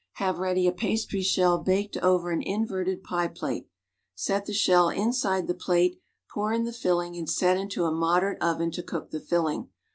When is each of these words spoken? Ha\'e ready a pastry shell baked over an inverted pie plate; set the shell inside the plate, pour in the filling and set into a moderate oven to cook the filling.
Ha\'e 0.13 0.35
ready 0.35 0.65
a 0.67 0.71
pastry 0.71 1.21
shell 1.21 1.59
baked 1.59 1.95
over 1.97 2.31
an 2.31 2.41
inverted 2.41 3.03
pie 3.03 3.27
plate; 3.27 3.69
set 4.15 4.47
the 4.47 4.51
shell 4.53 4.89
inside 4.89 5.45
the 5.45 5.53
plate, 5.53 6.01
pour 6.31 6.51
in 6.51 6.63
the 6.63 6.73
filling 6.73 7.15
and 7.15 7.29
set 7.29 7.55
into 7.55 7.85
a 7.85 7.91
moderate 7.91 8.41
oven 8.41 8.71
to 8.71 8.81
cook 8.81 9.11
the 9.11 9.19
filling. 9.19 9.69